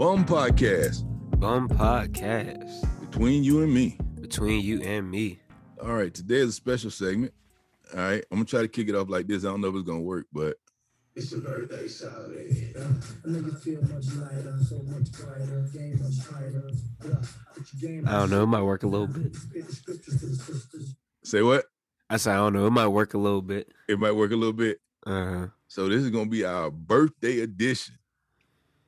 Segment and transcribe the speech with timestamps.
[0.00, 1.04] Bum Podcast
[1.38, 3.98] Bum Podcast between you and me.
[4.18, 5.40] between you and me.
[5.78, 7.34] All right, today is a special segment.
[7.94, 9.44] All right, I'm gonna try to kick it off like this.
[9.44, 10.56] I don't know if it's gonna work, but
[11.14, 12.72] It's your birthday, Saturday.
[12.74, 16.70] Uh, a nigga feel much lighter, so much brighter, game much tighter.
[17.04, 17.16] Uh,
[17.78, 18.44] game I don't know.
[18.44, 19.36] It might work a little bit.
[19.36, 20.94] Spit the scriptures to the sisters.
[21.24, 21.66] say what?
[22.08, 22.66] I said I don't know.
[22.66, 23.70] It might work a little bit.
[23.86, 24.80] It might work a little bit.
[25.06, 27.96] Uh, So this is gonna be our birthday edition.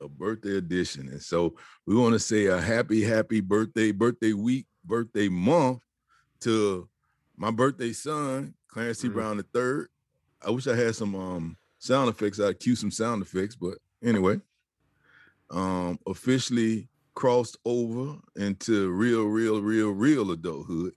[0.03, 1.07] A birthday edition.
[1.07, 5.79] And so we want to say a happy, happy birthday, birthday week, birthday month
[6.41, 6.89] to
[7.37, 9.07] my birthday son, Clarence T.
[9.07, 9.13] Mm.
[9.13, 9.87] Brown the third.
[10.45, 12.39] I wish I had some um sound effects.
[12.39, 14.39] I'd cue some sound effects, but anyway.
[15.49, 20.93] Um officially crossed over into real, real, real, real adulthood.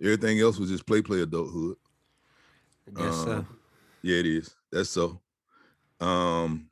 [0.00, 1.76] Everything else was just play, play adulthood.
[2.86, 3.32] I guess so.
[3.32, 3.58] Um,
[4.02, 4.54] Yeah, it is.
[4.70, 5.20] That's so.
[6.00, 6.68] Um,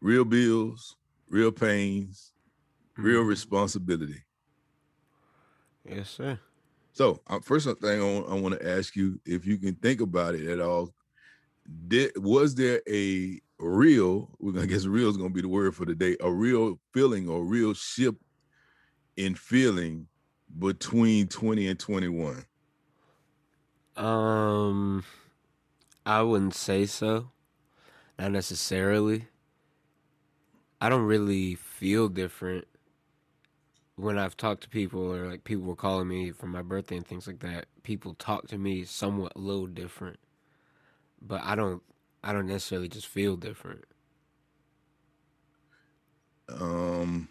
[0.00, 0.96] real bills,
[1.28, 2.32] real pains,
[2.96, 3.28] real Mhm.
[3.28, 4.24] responsibility.
[5.84, 6.40] Yes, sir.
[6.92, 10.46] So, uh, first thing I want, to ask you, if you can think about it
[10.48, 10.92] at all,
[11.88, 14.34] did was there a real?
[14.40, 16.16] We're gonna guess real is gonna be the word for the day.
[16.20, 18.16] A real feeling or real ship
[19.16, 20.08] in feeling
[20.58, 22.44] between twenty and twenty one.
[23.96, 25.04] Um,
[26.06, 27.30] I wouldn't say so.
[28.18, 29.28] Not necessarily.
[30.80, 32.66] I don't really feel different
[33.96, 37.06] when I've talked to people or like people were calling me for my birthday and
[37.06, 37.66] things like that.
[37.82, 40.18] People talk to me somewhat a little different,
[41.20, 41.82] but I don't.
[42.22, 43.84] I don't necessarily just feel different.
[46.48, 47.28] um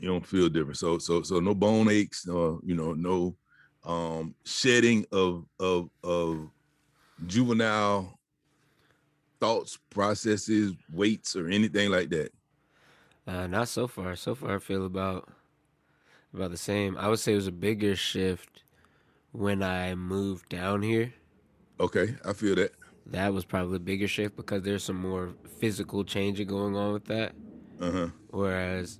[0.00, 3.36] you don't feel different so so so no bone aches or you know no
[3.84, 6.50] um shedding of of of
[7.26, 8.18] juvenile
[9.42, 12.30] thoughts processes weights or anything like that
[13.26, 14.16] Uh, not so far.
[14.16, 15.28] So far, I feel about
[16.34, 16.96] about the same.
[16.96, 18.62] I would say it was a bigger shift
[19.32, 21.08] when I moved down here.
[21.80, 22.72] okay i feel that
[23.06, 27.06] That was probably a bigger shift because there's some more physical changing going on with
[27.06, 27.32] that.
[27.80, 28.98] uh-huh Whereas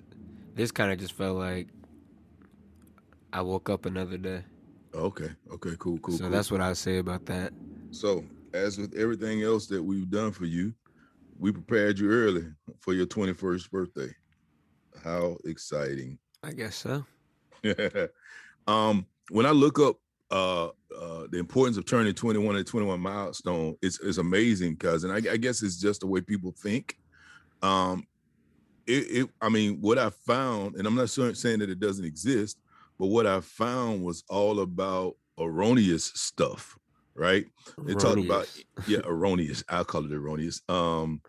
[0.56, 1.68] this kind of just felt like
[3.32, 4.42] I woke up another day.
[4.94, 6.30] okay okay cool cool so cool.
[6.30, 7.52] that's what I say about that.
[7.90, 8.24] so
[8.54, 10.72] as with everything else that we've done for you
[11.38, 12.44] we prepared you early
[12.78, 14.14] for your 21st birthday
[15.02, 17.04] how exciting I guess so.
[18.66, 19.96] um, when I look up
[20.30, 25.12] uh, uh, the importance of turning 21 and 21 milestone, it's, it's amazing because, and
[25.12, 26.98] I, I guess it's just the way people think.
[27.62, 28.06] Um,
[28.88, 32.04] it, it, I mean, what I found, and I'm not sure, saying that it doesn't
[32.04, 32.58] exist,
[32.98, 36.76] but what I found was all about erroneous stuff,
[37.14, 37.46] right?
[37.86, 38.48] They talked about
[38.86, 39.64] yeah, erroneous.
[39.68, 40.62] I'll call it erroneous.
[40.68, 41.22] Um,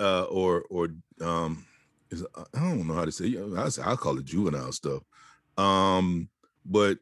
[0.00, 0.88] uh, or or
[1.20, 1.66] um,
[2.10, 3.26] is I don't know how to say.
[3.26, 3.58] it.
[3.58, 5.02] I say I'll call it juvenile stuff.
[5.56, 6.30] Um,
[6.64, 6.98] but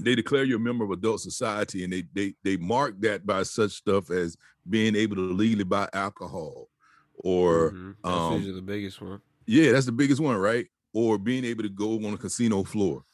[0.00, 3.42] they declare you a member of adult society, and they they they mark that by
[3.42, 4.36] such stuff as
[4.68, 6.68] being able to legally buy alcohol,
[7.14, 7.96] or Mhm.
[8.08, 9.22] That's um, usually the biggest one.
[9.46, 10.66] yeah, that's the biggest one, right?
[10.92, 13.04] Or being able to go on a casino floor.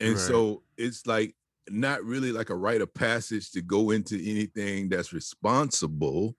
[0.00, 0.20] And Right.
[0.20, 1.36] so it's like
[1.70, 6.36] not really like a rite of passage to go into anything that's responsible.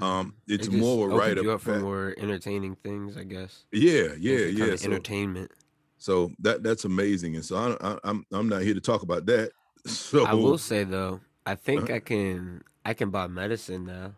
[0.00, 0.32] Um, Mhm.
[0.48, 3.64] it's It more a rite you of up for more entertaining things, I guess.
[3.72, 4.76] yeah, yeah, yeah.
[4.76, 5.52] So, entertainment.
[5.98, 7.36] so that that's amazing.
[7.36, 9.52] And so I, I, I'm I'm not here to talk about that.
[9.86, 11.96] So I will say though, I think Uh-huh.
[11.96, 14.14] I can I can buy medicine now.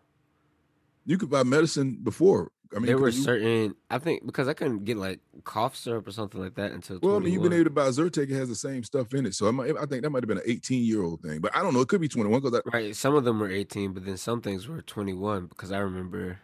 [1.05, 2.51] you could buy medicine before.
[2.75, 6.07] I mean, there were you- certain I think because I couldn't get like cough syrup
[6.07, 8.31] or something like that until Well, I mean, you've been able to buy Zyrtec.
[8.31, 9.35] It has the same stuff in it.
[9.35, 11.55] So I, might, I think that might have been an 18 year old thing, but
[11.55, 11.81] I don't know.
[11.81, 12.95] It could be 21 because right.
[12.95, 16.41] Some of them were 18, but then some things were 21 because I remember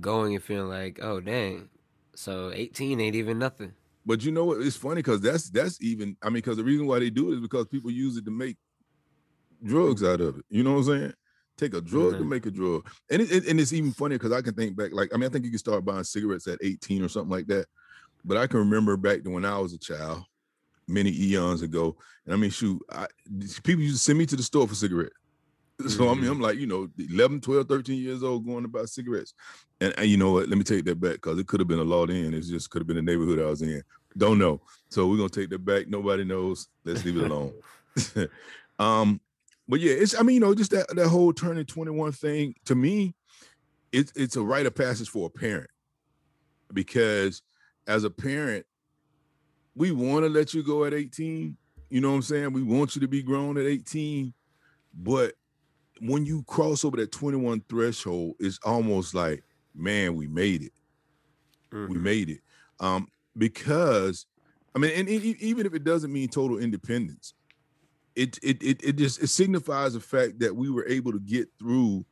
[0.00, 1.68] going and feeling like, oh dang,
[2.14, 3.74] so 18 ain't even nothing.
[4.04, 4.60] But you know what?
[4.60, 6.16] It's funny because that's that's even.
[6.22, 8.30] I mean, because the reason why they do it is because people use it to
[8.32, 8.56] make
[9.62, 10.44] drugs out of it.
[10.50, 11.12] You know what I'm saying?
[11.58, 12.28] Take a drug to Mhm.
[12.28, 14.92] make a drug, and it, it- and it's even funnier because I can think back.
[14.92, 17.46] Like, I mean, I think you can start buying cigarettes at 18 or something like
[17.48, 17.66] that.
[18.24, 20.22] But I can remember back to when I was a child,
[20.88, 21.96] many eons ago.
[22.24, 23.06] And I mean, shoot, I,
[23.62, 25.14] people used to send me to the store for cigarettes.
[25.88, 26.30] So I mean, Mhm.
[26.32, 29.34] I'm like, you know, 11, 12, 13 years old going to buy cigarettes.
[29.80, 30.48] And, and you know what?
[30.48, 32.34] Let me take that back because it could have been a law in.
[32.34, 33.82] It just could have been the neighborhood I was in.
[34.16, 34.60] Don't know.
[34.90, 35.88] So we're gonna take that back.
[35.88, 36.68] Nobody knows.
[36.84, 37.52] Let's leave it alone.
[38.78, 39.20] um,
[39.68, 42.74] but yeah, it's I mean, you know, just that that whole turning 21 thing to
[42.74, 43.14] me,
[43.92, 45.70] it's it's a rite of passage for a parent
[46.72, 47.42] because
[47.86, 48.66] as a parent,
[49.74, 51.56] we want to let you go at 18.
[51.90, 52.52] You know what I'm saying?
[52.52, 54.32] We want you to be grown at 18,
[54.94, 55.34] but
[56.00, 59.44] when you cross over that 21 threshold, it's almost like,
[59.74, 60.72] man, we made it.
[61.70, 62.02] we Mhm.
[62.02, 62.40] made it
[62.80, 63.08] um
[63.38, 64.26] because
[64.74, 67.32] i mean and, e- even if it doesn't mean total independence
[68.16, 71.48] it it it, it just it signifies the fact that we were able to get
[71.58, 72.04] through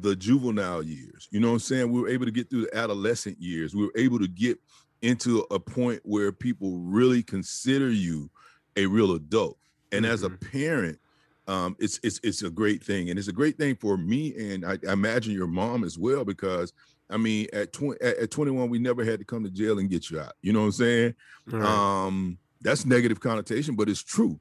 [0.00, 1.28] the juvenile years.
[1.30, 1.92] You know what i'm saying?
[1.92, 3.74] We were able to get through the adolescent years.
[3.74, 4.58] We were able to get
[5.02, 8.30] into a point where people really consider you
[8.76, 9.58] a real adult.
[9.92, 10.98] And as a parent
[11.46, 13.10] um it's it's it's a great thing.
[13.10, 16.24] And it's a great thing for me and i, I imagine your mom as well
[16.24, 16.72] because
[17.10, 19.90] i mean at 20 at, at 21 we never had to come to jail and
[19.90, 20.32] get you out.
[20.42, 21.14] You know what i'm saying?
[21.46, 21.62] Right.
[21.62, 24.40] um that's negative connotation but it's true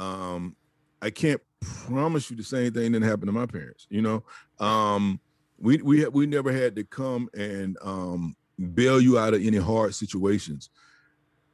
[0.00, 0.56] um
[1.02, 4.24] i can't promise you the same thing that happened to my parents you know?
[4.58, 5.20] Um
[5.58, 8.34] we we we never had to come and um
[8.74, 10.70] bail you out of any hard situations.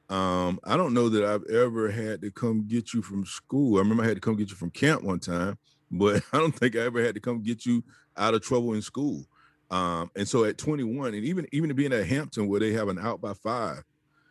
[0.08, 3.76] Um i don't know that i've ever had to come get you from school.
[3.76, 5.58] I remember i had to come get you from camp one time
[5.90, 7.82] but i don't think i ever had to come get you
[8.16, 9.26] out of trouble in school.
[9.70, 13.00] Um and so at 21 and even even being at hampton where they have an
[13.00, 13.82] out by five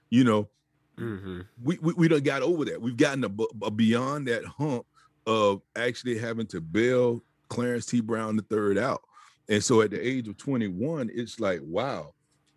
[0.10, 0.48] you know
[0.98, 2.82] hmm we we, we done got over that.
[2.82, 4.86] We've gotten a, a beyond that hump
[5.28, 8.02] of actually having to bail Clarence T.
[8.02, 9.02] Brown the third out.
[9.48, 12.14] And so at the age of 21, it's like, wow.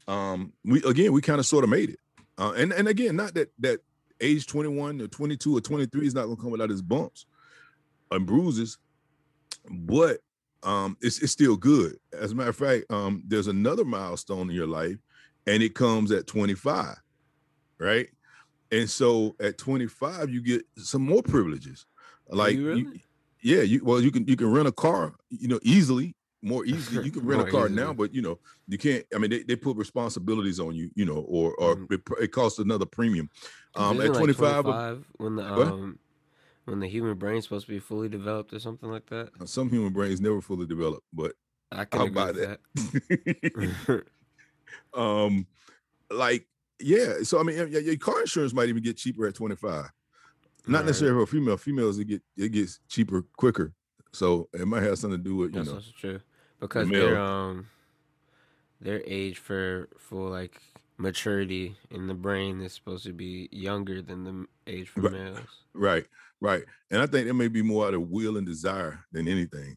[0.06, 1.98] Um, we again, we kind of sort of made it.
[2.38, 3.80] Uh, and and again, not that that
[4.20, 7.26] age 21 or 22 or 23 is not gonna come without his bumps
[8.10, 8.78] and bruises,
[9.70, 10.20] but
[10.62, 11.96] um, it's it's still good.
[12.12, 14.96] As a matter of fact, um, there's another milestone in your life,
[15.46, 16.96] and it comes at 25,
[17.78, 18.08] right?
[18.70, 21.86] And so at 25, you get some more privileges.
[22.28, 23.00] Like you you-
[23.40, 27.04] yeah, you well, you can you can rent a car, you know, easily, more easily.
[27.04, 29.04] You can rent a car now, but you know, you can't.
[29.14, 31.92] I mean, they, they put responsibilities on you, you know, or or Mhm.
[31.92, 33.30] it, it costs another premium.
[33.76, 35.98] Um, at like 25, 25 when the um
[36.64, 39.30] when the human brain's supposed to be fully developed or something like that.
[39.46, 41.32] some human brains never fully develop, but
[41.72, 42.60] I can buy with that.
[44.94, 45.46] um,
[46.10, 46.46] like
[46.80, 47.22] yeah.
[47.22, 49.84] So I mean, yeah, your car insurance might even get cheaper at 25.
[50.66, 50.86] Not Right.
[50.86, 51.56] necessarily for female.
[51.56, 53.72] Females, it get it gets cheaper quicker.
[54.12, 55.76] So it might have something to do with you That's know.
[55.76, 56.20] also true
[56.60, 57.66] because their um
[58.80, 60.60] their age for for like
[60.96, 65.12] maturity in the brain is supposed to be younger than the age for Right.
[65.12, 65.38] males.
[65.74, 66.06] Right,
[66.40, 66.64] right.
[66.90, 69.76] And I think that may be more out of will and desire than anything.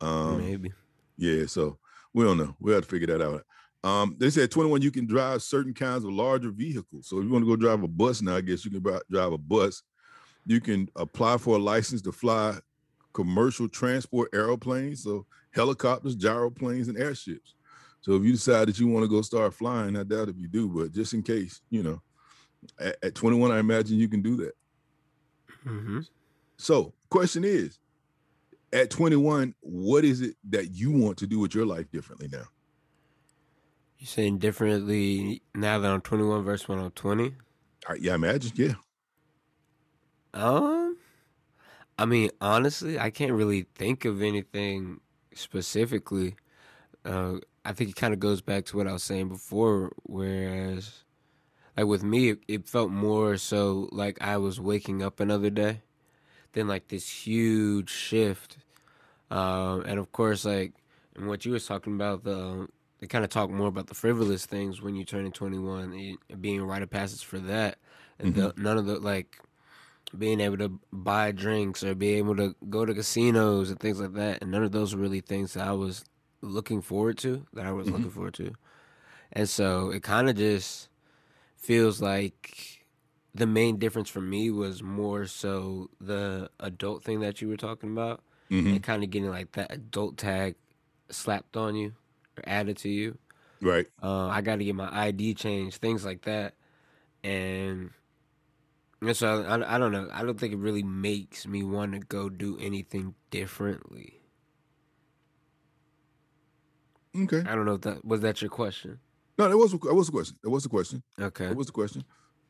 [0.00, 0.72] Um, Maybe.
[1.16, 1.78] yeah, so
[2.14, 2.54] we don't know.
[2.60, 3.44] We'll have to figure that out.
[3.82, 7.08] Um, they said 21, you can drive certain kinds of larger vehicles.
[7.08, 9.32] So if you want to go drive a bus now, I guess you can drive
[9.32, 9.82] a bus.
[10.46, 12.58] You can apply for a license to fly
[13.12, 17.54] commercial transport airplanes, so helicopters, gyroplanes, and airships.
[18.00, 20.48] So if you decide that you want to go start flying, I doubt if you
[20.48, 22.00] do, but just in case, you know,
[22.78, 24.52] at, at 21, I imagine you can do that.
[25.64, 26.00] hmm
[26.56, 27.78] So, question is,
[28.72, 32.44] at 21, what is it that you want to do with your life differently now?
[34.00, 37.34] You saying differently now that I'm 21 versus when I'm 20?
[37.86, 38.52] I, yeah, I imagine.
[38.54, 38.74] Yeah.
[40.32, 40.96] Um,
[41.98, 45.00] I mean, honestly, I can't really think of anything
[45.34, 46.36] specifically.
[47.04, 51.04] Uh, I think it kind of goes back to what I was saying before, whereas,
[51.76, 55.82] like with me, it, it felt more so like I was waking up another day
[56.54, 58.56] than like this huge shift.
[59.30, 60.72] Um, and of course, like,
[61.14, 62.66] and what you was talking about, the
[63.00, 65.92] they kind of talk more about the frivolous things when you turn 21,
[66.30, 67.78] and being a rite of passage for that,
[68.18, 69.40] and the, none of the like
[70.16, 74.12] being able to buy drinks or be able to go to casinos and things like
[74.14, 74.42] that.
[74.42, 76.04] And none of those were really things that I was
[76.42, 78.52] looking forward to, that I was looking forward to.
[79.32, 80.88] And so it kind of just
[81.56, 82.84] feels like
[83.34, 87.92] the main difference for me was more so the adult thing that you were talking
[87.92, 88.74] about Mhm.
[88.74, 90.56] and kind of getting like that adult tag
[91.10, 91.94] slapped on you
[92.36, 93.18] or added to you
[93.62, 93.86] Right.
[94.02, 96.54] uh, I got to get my ID changed, things like that,
[97.22, 97.90] and,
[99.02, 100.08] and so I, I don't know.
[100.10, 104.14] I don't think it really makes me want to go do anything differently.
[107.14, 107.40] Okay.
[107.40, 108.98] I don't know if that was that your question.
[109.38, 110.36] No, that was that was the question.
[110.42, 111.02] That was the question.
[111.20, 111.48] Okay.
[111.48, 112.04] That was the question.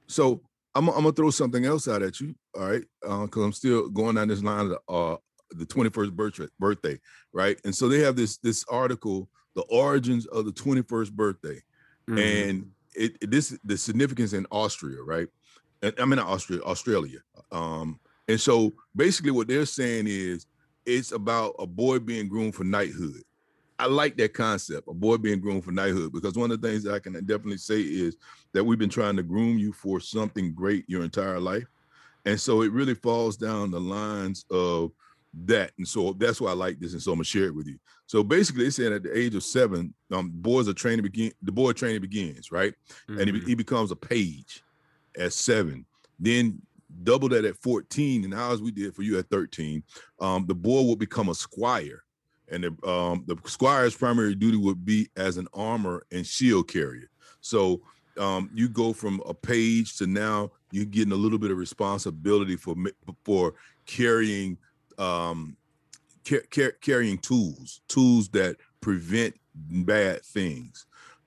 [0.07, 0.43] So
[0.75, 2.35] I'm I'm gonna throw something else out at you.
[2.57, 5.17] All right, because I'm still going down this line of the, uh
[5.53, 7.01] the 21st birthday, birthday,
[7.33, 7.61] right?
[7.65, 11.61] And so they have this this article, the origins of the 21st birthday,
[12.09, 12.19] Mhm.
[12.19, 15.29] and it, it- this the significance in Austria, right?
[15.83, 17.21] And I mean Austria, Australia.
[17.53, 20.47] Um, and so basically what they're saying is
[20.87, 23.23] it's about a boy being groomed for knighthood.
[23.79, 26.83] I like that concept, a boy being groomed for knighthood, because one of the things
[26.85, 28.17] that I can definitely say is
[28.53, 31.67] that we've been trying to groom you for something great your entire life.
[32.27, 34.93] And so it really falls down the lines of
[35.45, 35.73] that.
[35.79, 36.93] And so that's why I like this.
[36.93, 37.79] And so I'm gonna share it with you.
[38.07, 41.53] So basically, they said at the age of seven, um, boys are training begin the
[41.53, 42.75] boy training begins, right?
[43.09, 43.47] And he, Mhm.
[43.47, 44.63] he becomes a page
[45.17, 45.87] at seven.
[46.19, 46.61] Then
[47.05, 49.83] double that at 14, and as we did for you at 13,
[50.19, 52.03] um, the boy will become a squire.
[52.49, 57.09] And the um, the squire's primary duty would be as an armor and shield carrier.
[57.41, 57.81] So
[58.19, 62.57] um, you go from a page to now you're getting a little bit of responsibility
[62.57, 62.75] for
[63.25, 63.55] for
[63.87, 64.59] carrying
[65.01, 65.57] um,
[66.27, 70.87] ca- ca- carrying tools, tools that prevent bad things.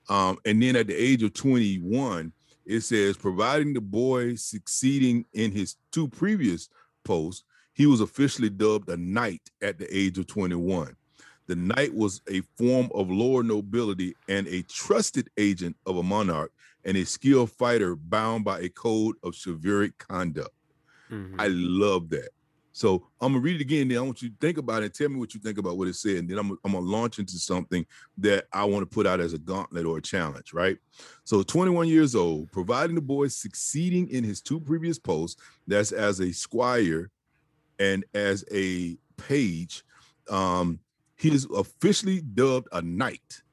[0.09, 2.31] Um, and then at the age of 21,
[2.65, 6.69] it says, providing the boy succeeding in his two previous
[7.03, 10.95] posts, he was officially dubbed a knight at the age of 21.
[11.47, 16.51] The knight was a form of lower nobility and a trusted agent of a monarch
[16.85, 20.51] and a skilled fighter bound by a code of chivalric conduct.
[21.09, 21.35] Mhm.
[21.37, 22.29] I love that.
[22.73, 23.87] So I'm gonna read it again.
[23.87, 24.85] Then I want you to think about it.
[24.85, 26.17] and Tell me what you think about what it said.
[26.17, 27.85] And then I'm, I'm gonna launch into something
[28.17, 30.53] that I want to put out as a gauntlet or a challenge.
[30.53, 30.77] Right.
[31.23, 36.19] So 21 years old, providing the boy succeeding in his two previous posts, that's as
[36.19, 37.11] a squire
[37.79, 39.83] and as a page.
[40.29, 40.79] Um,
[41.15, 43.43] he is officially dubbed a knight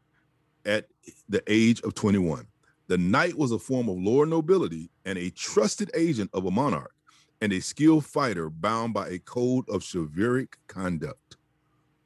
[0.64, 0.86] at
[1.28, 2.46] the age of 21.
[2.88, 6.92] The knight was a form of lower nobility and a trusted agent of a monarch
[7.40, 11.36] and a skilled fighter bound by a code of chivalric conduct.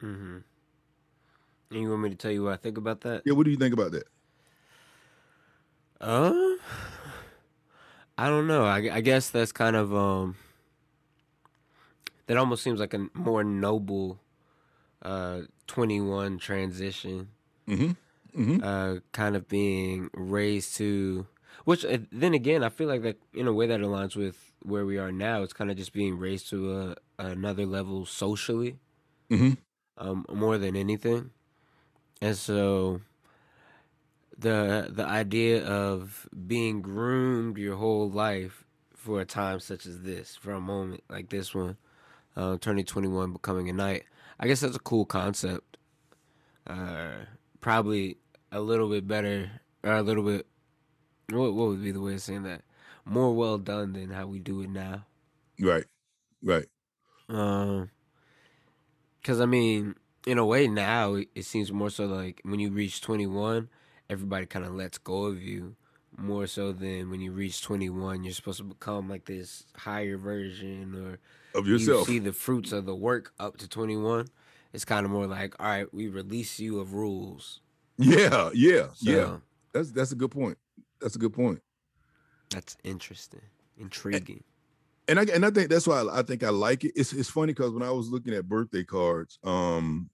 [0.03, 0.39] Mm-hmm.
[1.71, 3.23] And you want me to tell you what I think about that?
[3.25, 4.05] Yeah, what do you think about that?
[6.01, 6.59] Um,
[8.19, 8.65] I don't know.
[8.65, 10.37] I, I guess that's kind of um.
[12.27, 14.19] That almost seems like a more noble,
[15.03, 17.29] uh, twenty-one transition.
[17.69, 18.41] Mm-hmm.
[18.41, 18.65] Mm-hmm.
[18.65, 21.27] Uh, kind of being raised to,
[21.65, 24.85] which uh, then again, I feel like that in a way that aligns with where
[24.87, 25.43] we are now.
[25.43, 28.79] It's kind of just being raised to a another level socially,
[29.31, 29.59] Mhm.
[29.99, 31.31] um, more than anything,
[32.21, 33.01] and so
[34.37, 40.35] the the idea of being groomed your whole life for a time such as this,
[40.35, 41.77] for a moment like this one,
[42.37, 44.05] uh, turning twenty one, becoming a knight.
[44.41, 45.77] I guess that's a cool concept.
[46.67, 47.27] Uh,
[47.61, 48.17] probably
[48.51, 49.51] a little bit better,
[49.83, 50.47] or a little bit.
[51.31, 52.63] What what would be the way of saying that?
[53.05, 55.05] More well done than how we do it now.
[55.61, 55.85] Right.
[56.43, 56.67] Right.
[57.29, 57.91] Um,
[59.21, 59.95] because I mean,
[60.27, 63.69] in a way, now it, seems more so like when you reach twenty one,
[64.11, 65.77] everybody kind of lets go of you
[66.17, 68.25] more so than when you reach twenty one.
[68.25, 72.09] You're supposed to become like this higher version, or Of yourself.
[72.09, 74.29] you see the fruits of the work up to twenty one.
[74.73, 77.61] It's kind of more like, all right, we release you of rules.
[77.97, 78.51] yeah.
[78.53, 78.89] Yeah.
[79.01, 79.37] Yeah.
[79.73, 80.59] That's that's a good point.
[81.01, 81.61] That's a good point.
[82.55, 83.41] That's interesting,
[83.77, 84.45] intriguing.
[85.09, 86.93] and I and I think that's why I, I think I like it.
[86.95, 90.09] It's it's funny because when I was looking at birthday cards, um,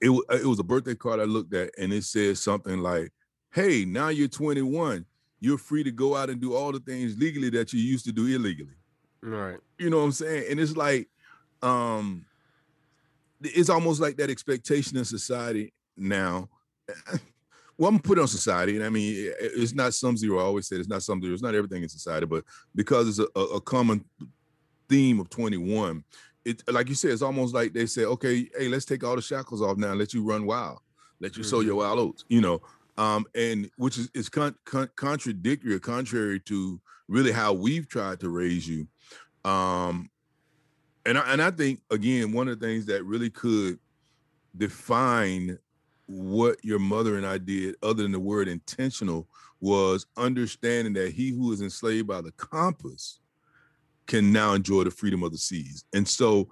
[0.00, 3.12] it it was a birthday card I looked at, and it said something like,
[3.52, 5.04] "Hey, now you're 21.
[5.38, 8.12] You're free to go out and do all the things legally that you used to
[8.12, 8.74] do illegally."
[9.20, 9.58] Right.
[9.78, 10.46] You know what I'm saying?
[10.50, 11.08] And it's like,
[11.62, 12.24] um,
[13.40, 16.48] it's almost like that expectation in society now.
[17.78, 20.38] Well, I'm put on society, and I mean, it's not some zero.
[20.38, 21.32] I always say it's not some zero.
[21.32, 24.04] It's not everything in society, but because it's a, a, common
[24.88, 26.04] theme of 21,
[26.44, 29.22] it like you said, it's almost like they say, okay, hey, let's take all the
[29.22, 30.78] shackles off now, and let you run wild,
[31.20, 32.60] let you sow your wild oats, you know,
[32.98, 38.20] um, and which is is con- con- contradictory or contrary to really how we've tried
[38.20, 38.86] to raise you.
[39.44, 40.10] Um,
[41.06, 43.78] and I, and I think again, one of the things that really could
[44.56, 45.58] define
[46.12, 49.26] what your mother and I did, other than the word intentional,
[49.60, 53.20] was understanding that he who is enslaved by the compass
[54.06, 55.84] can now enjoy the freedom of the seas.
[55.94, 56.48] And so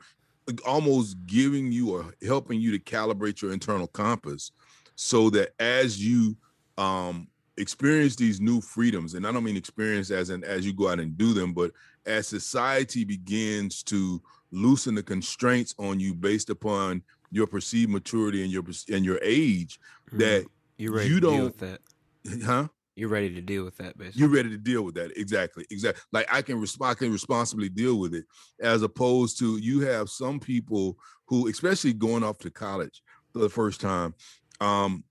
[0.67, 4.53] almost giving you or helping you to calibrate your internal compass
[4.97, 6.37] so that as you
[6.79, 10.89] um experience these new freedoms, and I don't mean experience as in as you go
[10.89, 11.73] out and do them, but
[12.07, 18.53] as society begins to loosen the constraints on you based upon your perceived maturity and
[18.53, 19.79] your and your age,
[20.13, 20.47] that
[20.77, 21.81] you ready you to don't- with that?
[22.45, 22.69] huh?
[22.97, 24.21] You're ready to deal with that, basically.
[24.21, 25.17] You're ready to deal with that.
[25.17, 25.65] Exactly.
[25.71, 26.03] Exactly.
[26.13, 28.27] Like I can respond, I can responsibly deal with it,
[28.61, 33.01] as opposed to you have some people who, especially going off to college
[33.33, 34.15] for the first time,
[34.61, 35.03] um,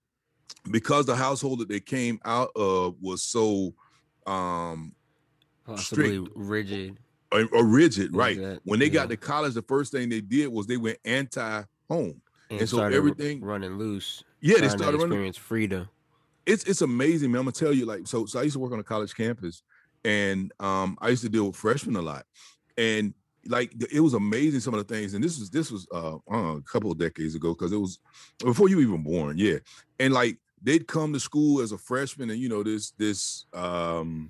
[0.70, 3.74] because the household that they came out of was so
[4.28, 4.94] um
[5.66, 7.00] Possibly rigid.
[7.32, 8.38] or, or rigid, right?
[8.66, 8.92] When they yeah.
[8.92, 11.00] got to college, the first thing they did was they went
[11.90, 12.22] anti-home.
[12.50, 14.24] and, and so everything- running loose.
[14.42, 15.90] Yeah, they started running experience freedom.
[16.46, 17.40] it's it's amazing, man.
[17.40, 19.64] I'm gonna tell you, like, so so I used to work on a college campus,
[20.06, 22.26] and um, I used to deal with freshmen a lot,
[22.78, 23.14] and
[23.46, 26.58] like it was amazing some of the things and this was this was uh, uh
[26.58, 28.00] a couple of decades ago because it was
[28.40, 29.58] before you were even born yeah
[30.00, 34.30] and like they'd come to school as a freshman and you know this this um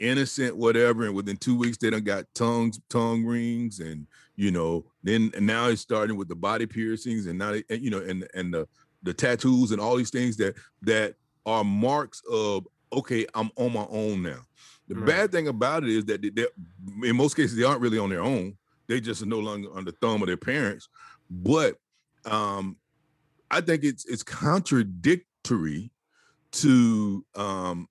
[0.00, 4.84] innocent whatever and within two weeks they done got tongues tongue rings and you know
[5.02, 8.26] then and now it's starting with the body piercings and now and, you know and
[8.34, 8.66] and the
[9.02, 11.14] the tattoos and all these things that that
[11.46, 14.40] are marks of okay i'm on my own now.
[14.88, 15.06] The Right.
[15.06, 16.46] bad thing about it is that they,
[17.06, 18.56] in most cases they aren't really on their own.
[18.86, 20.88] They just are no longer under the thumb of their parents.
[21.30, 21.76] But
[22.24, 22.76] um
[23.50, 25.90] i think it's it's contradictory
[26.52, 27.88] to um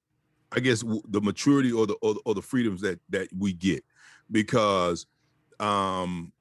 [0.52, 3.84] I guess the maturity or the or, the- or the freedoms that that we get
[4.32, 5.06] because
[5.60, 6.32] um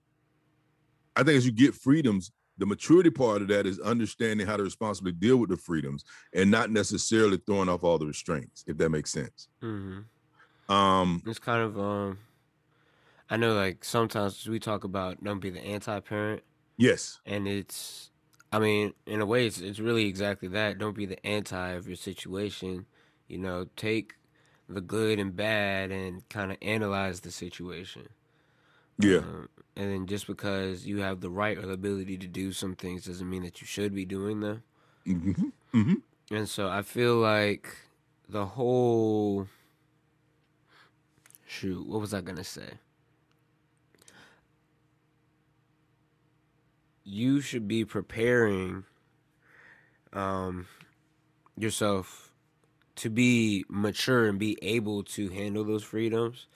[1.14, 4.62] I think as you get freedoms the maturity part of that is understanding how to
[4.62, 8.90] responsibly deal with the freedoms and not necessarily throwing off all the restraints if that
[8.90, 10.00] makes sense hmm
[10.68, 12.18] um It's kind of um.
[13.28, 16.42] I know, like sometimes we talk about don't be the anti-parent,
[16.76, 18.10] yes and it's.
[18.52, 20.78] I mean, in a way, it's it's really exactly that.
[20.78, 22.86] Don't be the anti of your situation.
[23.28, 24.14] You know, take
[24.68, 28.08] the good and bad and kind of analyze the situation.
[28.98, 32.52] yeah Um, and then just because you have the right or the ability to do
[32.52, 34.62] some things doesn't mean that you should be doing them.
[35.06, 35.94] hmm hmm
[36.30, 37.76] And so I feel like
[38.28, 39.48] the whole
[41.46, 42.78] shoot, what was I gonna say?
[47.04, 48.84] You should be preparing
[50.12, 50.66] um
[51.56, 52.25] yourself
[52.96, 56.46] to be mature and be able to handle those freedoms.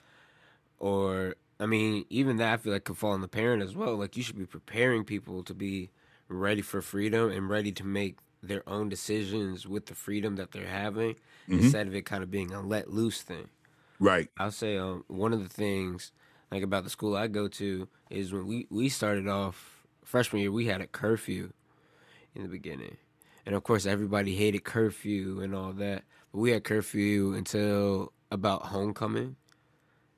[0.79, 3.95] Or I mean, even that I feel like could fall on the parent as well.
[3.97, 5.91] Like you should be preparing people to be
[6.27, 10.67] ready for freedom and ready to make their own decisions with the freedom that they're
[10.67, 11.15] having
[11.47, 11.59] Mhm.
[11.59, 13.49] instead of it kind of being a let loose thing.
[13.99, 16.11] right I'll say um, one of the things
[16.51, 20.51] like about the school I go to is when we we started off freshman year
[20.51, 21.53] we had a curfew
[22.35, 22.97] in the beginning,
[23.45, 29.35] and of course everybody hated curfew and all that, we had curfew until about homecoming,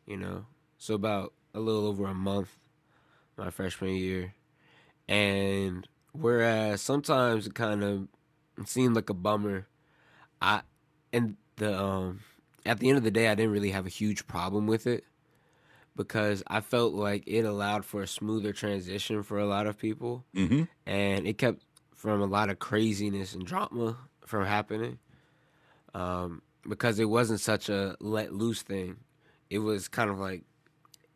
[0.06, 0.46] you know,
[0.78, 2.56] so about a little over a month
[3.38, 4.34] my freshman year,
[5.08, 8.08] and whereas sometimes it kind of
[8.68, 9.68] seemed like a bummer,
[10.42, 10.62] I
[11.12, 12.20] and the um
[12.66, 15.04] at the end of the day, I didn't really have a huge problem with it
[15.96, 20.26] because I felt like it allowed for a smoother transition for a lot of people.
[20.34, 21.64] Hmm and it kept
[21.96, 25.00] from a lot of craziness and drama from happening
[25.94, 28.98] um, because it wasn't such a let loose thing.
[29.50, 30.44] It was kind of like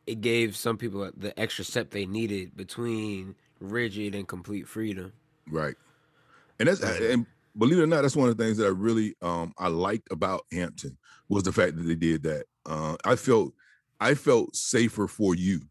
[0.07, 5.11] it gave some people the extra step they needed between rigid and complete freedom.
[5.49, 5.75] right
[6.59, 7.25] and that's and
[7.57, 10.07] believe it or not that's one of the things that i really um i liked
[10.11, 10.97] about hampton
[11.29, 13.53] was the fact that they did that uh i felt
[13.99, 15.61] i felt safer for you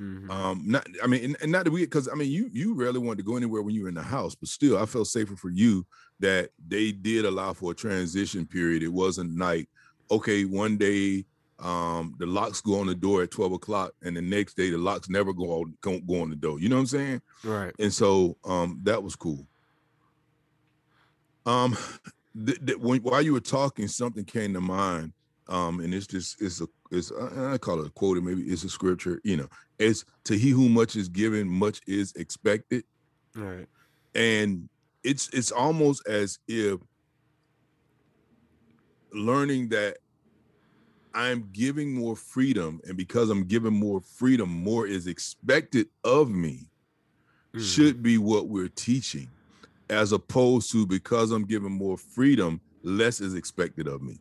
[0.00, 0.30] Mhm.
[0.30, 2.98] um not i mean and, and not that we because i mean you you rarely
[2.98, 5.36] wanted to go anywhere when you were in the house but still i felt safer
[5.36, 5.86] for you
[6.20, 8.82] that they did allow for a transition period.
[8.82, 9.68] It wasn't like
[10.10, 11.26] okay one day
[11.58, 14.78] um the locks go on the door at 12 o'clock and the next day the
[14.78, 16.58] locks never go on go, go on the door.
[16.58, 17.22] You know what i'm saying?
[17.44, 17.74] Right.
[17.78, 19.46] and so um that was cool.
[21.44, 21.76] Um
[22.46, 25.12] th- th- when, while you were talking something came to mind
[25.48, 28.42] um and it's just it's a it's I I call it a quote or maybe
[28.42, 32.84] it's a scripture you know it's to he who much is given much is expected
[33.34, 33.66] Right.
[34.14, 34.68] and
[35.02, 36.78] it's it's almost as if
[39.12, 39.98] learning that
[41.14, 46.68] i'm giving more freedom and because i'm giving more freedom more is expected of me
[47.54, 47.60] Mhm.
[47.60, 49.28] should be what we're teaching
[49.90, 54.18] as opposed to because i'm giving more freedom less is expected of me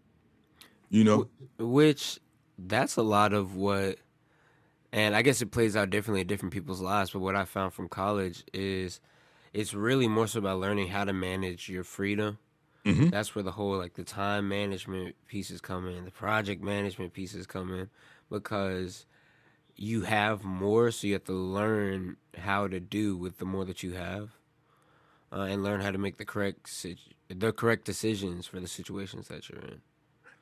[0.91, 1.27] you know?
[1.57, 2.19] Which
[2.59, 3.97] that's a lot of what
[4.91, 7.73] and i guess it plays out differently in different people's lives but what i found
[7.73, 8.99] from college is
[9.53, 12.37] it's really more so about learning how to manage your freedom.
[12.85, 13.11] Mhm.
[13.11, 17.45] that's where the whole like the time management pieces come in the project management pieces
[17.45, 17.89] come in
[18.29, 19.05] because
[19.75, 23.83] you have more so you have to learn how to do with the more that
[23.83, 24.31] you have
[25.31, 26.85] uh, and learn how to make the correct
[27.29, 29.81] the correct decisions for the situations that you're in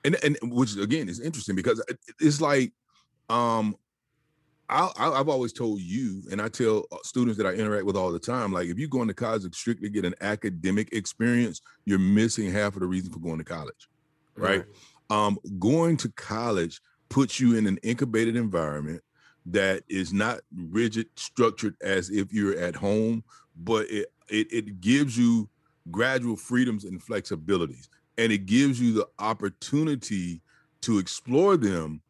[0.03, 1.83] and and which again is interesting because
[2.19, 2.71] it's like
[3.29, 3.75] um
[4.71, 8.11] I, I've always told you, and I tell uh, students that I interact with all
[8.11, 11.97] the time, like if you go into college to strictly get an academic experience, you're
[11.97, 13.89] missing half of the reason for going to college.
[14.35, 14.63] Right.
[15.09, 19.01] Um, going to college puts you in an incubated environment
[19.47, 23.23] that is not rigid, structured as if you're at home,
[23.55, 25.49] but it it, it gives you
[25.89, 30.41] gradual freedoms and flexibilities, and it gives you the opportunity
[30.81, 32.01] to explore them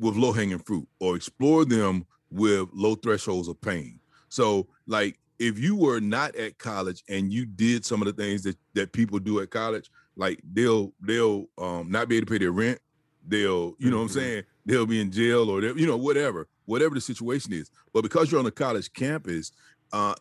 [0.00, 4.00] with low hanging fruit or explore them with low thresholds of pain.
[4.28, 8.42] So, like, if you were not at college and you did some of the things
[8.42, 12.38] that that people do at college, like they'll they'll um, not be able to pay
[12.38, 12.80] their rent,
[13.26, 13.96] they'll you know mm-hmm.
[13.96, 14.18] what I'm mm-hmm.
[14.18, 17.70] saying they'll be in jail or you know whatever whatever the situation is.
[17.92, 19.52] But because you're on a college campus,
[19.92, 20.14] uh,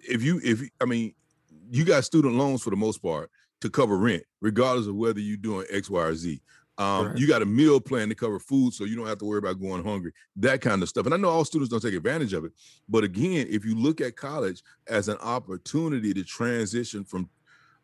[0.00, 1.14] if you if I mean
[1.70, 5.36] you got student loans for the most part to cover rent, regardless of whether you're
[5.36, 6.40] doing X, Y, or Z.
[6.78, 7.18] Um, right.
[7.18, 9.60] You got a meal plan to cover food, so you don't have to worry about
[9.60, 11.04] going hungry, that kind of stuff.
[11.04, 12.52] And I know all students don't take advantage of it,
[12.88, 17.28] but again, if you look at college as an opportunity to transition from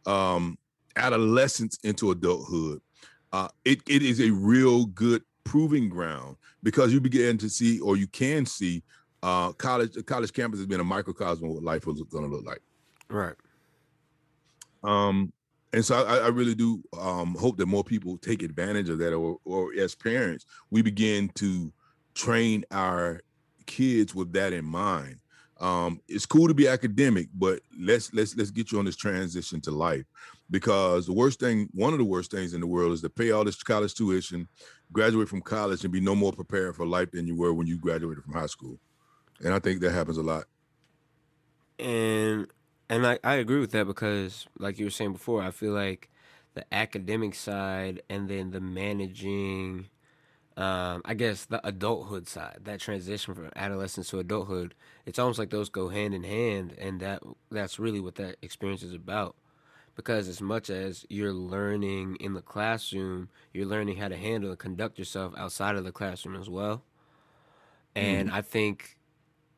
[0.06, 0.56] um,
[0.96, 2.80] adolescence into adulthood,
[3.32, 7.98] uh, it, it is a real good proving ground because you begin to see, or
[7.98, 8.82] you can see,
[9.22, 12.46] uh, college college campus has been a microcosm of what life is going to look
[12.46, 12.60] like.
[13.08, 13.34] Right.
[14.82, 15.32] Um,
[15.76, 19.12] and so I, I really do um, hope that more people take advantage of that,
[19.12, 21.70] or, or as parents, we begin to
[22.14, 23.20] train our
[23.66, 25.18] kids with that in mind.
[25.60, 29.60] Um, it's cool to be academic, but let's let's let's get you on this transition
[29.62, 30.06] to life,
[30.50, 33.32] because the worst thing, one of the worst things in the world, is to pay
[33.32, 34.48] all this college tuition,
[34.92, 37.76] graduate from college, and be no more prepared for life than you were when you
[37.76, 38.78] graduated from high school.
[39.44, 40.44] And I think that happens a lot.
[41.78, 42.46] And
[42.88, 46.08] and I, I agree with that because, like you were saying before, I feel like
[46.54, 49.88] the academic side and then the managing,
[50.56, 55.50] um, I guess the adulthood side, that transition from adolescence to adulthood, it's almost like
[55.50, 59.36] those go hand in hand, and that that's really what that experience is about.
[59.96, 64.58] Because as much as you're learning in the classroom, you're learning how to handle and
[64.58, 66.82] conduct yourself outside of the classroom as well.
[67.94, 68.32] And mm.
[68.32, 68.98] I think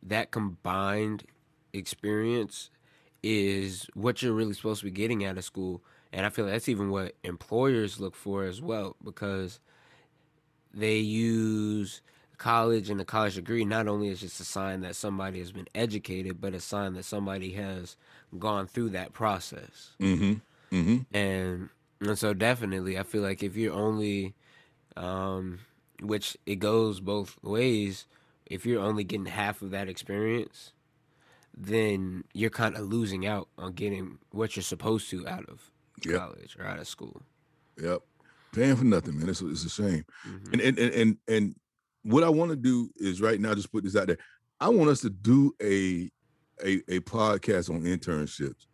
[0.03, 1.25] that combined
[1.73, 2.71] experience
[3.23, 5.83] is what you're really supposed to be getting out of school.
[6.13, 9.61] And I feel like that's even what employers look for as well because
[10.73, 12.01] they use
[12.39, 15.69] college and the college degree not only as just a sign that somebody has been
[15.75, 17.97] educated, but a sign that somebody has
[18.39, 19.91] gone through that process.
[20.01, 20.35] Mm-hmm.
[20.75, 21.17] Mm-hmm.
[21.17, 21.69] And
[22.01, 24.35] and so definitely, I feel like if you're only,
[24.97, 25.59] um,
[26.01, 28.07] which it goes both ways,
[28.47, 30.73] if you're only getting half of that experience,
[31.59, 35.71] then you're kind of losing out on getting what you're supposed to out of
[36.05, 36.21] yep.
[36.21, 37.23] college or out of school.
[37.83, 38.03] Yep,
[38.53, 39.29] paying for nothing, man.
[39.29, 40.05] It's, it's a shame.
[40.27, 40.53] Mm-hmm.
[40.53, 41.55] And, and and and and
[42.03, 44.19] what I want to do is right now just put this out there.
[44.61, 46.11] I want us to do a
[46.65, 48.67] a, a podcast on internships.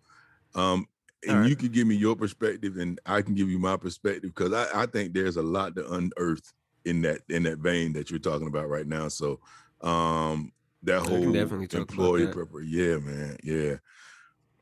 [0.55, 0.87] Um,
[1.27, 1.49] and right.
[1.49, 4.83] you can give me your perspective, and I can give you my perspective because I,
[4.83, 6.53] I think there's a lot to unearth
[6.85, 9.09] in that in that vein that you're talking about right now.
[9.09, 9.41] So
[9.81, 10.53] um
[10.85, 12.63] that whole definitely employee prepper.
[12.65, 13.37] Yeah, man.
[13.43, 13.77] Yeah.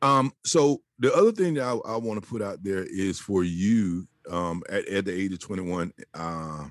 [0.03, 3.45] Um, so the other thing that I, I want to put out there is for
[3.45, 6.65] you, um, at, at the age of 21, uh,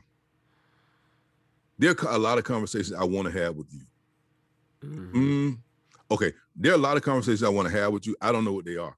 [1.77, 3.81] there are a lot of conversations I want to have with you.
[4.83, 5.17] Mm-hmm.
[5.17, 5.57] Mm,
[6.11, 8.15] okay, there are a lot of conversations I want to have with you.
[8.21, 8.95] I don't know what they are,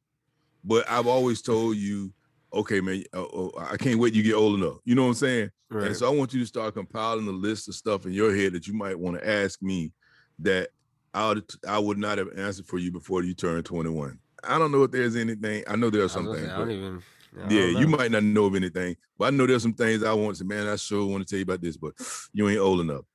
[0.64, 2.12] but I've always told you,
[2.54, 4.78] okay, man, uh, uh, I can't wait you get old enough.
[4.86, 5.50] You know what I'm saying?
[5.70, 5.88] Right.
[5.88, 8.54] And so I want you to start compiling a list of stuff in your head
[8.54, 9.92] that you might want to ask me
[10.40, 10.70] that
[11.14, 14.20] I would I would not have answered for you before you turned 21.
[14.44, 15.64] I don't know if there's anything.
[15.68, 16.50] I know there are some things.
[16.50, 17.04] I don't even.
[17.50, 20.38] Yeah, you might not know of anything, but I know there's some things I want
[20.38, 20.46] to.
[20.46, 21.94] Man, I sure want to tell you about this, but
[22.34, 23.06] you ain't old enough.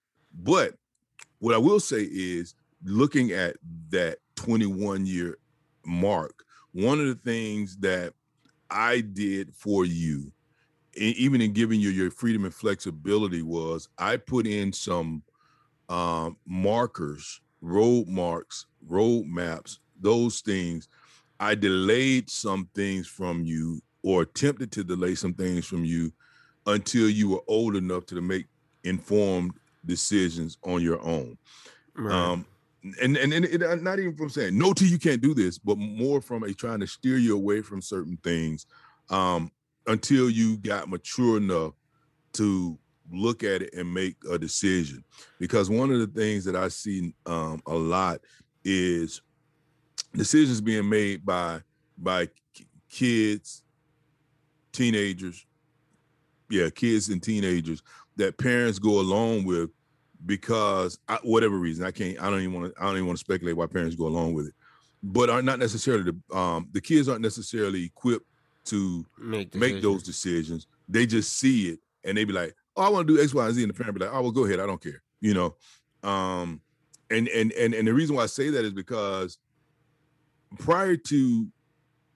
[0.42, 0.74] But
[1.38, 2.54] what I will say is,
[2.84, 3.56] looking at
[3.90, 5.38] that 21 year
[5.84, 8.12] mark, one of the things that
[8.70, 10.32] I did for you,
[10.94, 15.22] even in giving you your freedom and flexibility, was I put in some
[15.88, 20.88] um, markers, road marks, road maps, those things.
[21.40, 26.12] I delayed some things from you or attempted to delay some things from you
[26.66, 28.46] until you were old enough to make
[28.84, 29.52] informed
[29.84, 31.38] decisions on your own.
[31.94, 32.14] Right.
[32.14, 32.46] Um,
[33.00, 35.58] and and, and it, uh, not even from saying no to you can't do this,
[35.58, 38.66] but more from a trying to steer you away from certain things
[39.10, 39.50] um,
[39.86, 41.72] until you got mature enough
[42.34, 42.78] to
[43.12, 45.04] look at it and make a decision.
[45.38, 48.20] Because one of the things that I see um, a lot
[48.64, 49.22] is
[50.14, 51.60] decisions being made by
[51.96, 52.28] by
[52.90, 53.62] kids,
[54.72, 55.44] teenagers,
[56.50, 57.82] yeah, kids and teenagers
[58.16, 59.70] that parents go along with
[60.26, 63.18] because I, whatever reason I can't I don't even want to I don't even want
[63.18, 64.54] to speculate why parents go along with it,
[65.02, 68.26] but are not necessarily the um, the kids aren't necessarily equipped
[68.66, 70.66] to make, make those decisions.
[70.88, 73.44] They just see it and they be like, oh, I want to do X, Y,
[73.44, 75.34] and Z, and the parent be like, oh, well, go ahead, I don't care, you
[75.34, 75.56] know.
[76.08, 76.60] Um,
[77.10, 79.38] and and and and the reason why I say that is because
[80.58, 81.48] prior to,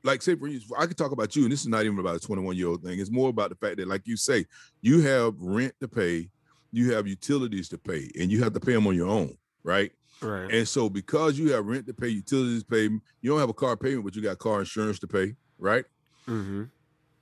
[0.05, 2.17] like, say for instance, I could talk about you, and this is not even about
[2.17, 2.99] a 21 year old thing.
[2.99, 4.47] It's more about the fact that, like you say,
[4.81, 6.29] you have rent to pay,
[6.71, 9.91] you have utilities to pay, and you have to pay them on your own, right?
[10.21, 10.53] Right.
[10.53, 13.55] And so because you have rent to pay, utilities to pay, you don't have a
[13.55, 15.85] car payment, but you got car insurance to pay, right?
[16.29, 16.65] mm-hmm.